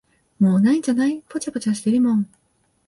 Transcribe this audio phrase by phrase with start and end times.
[0.39, 2.27] もう無いんじゃない、ぽちゃぽちゃしてるもん。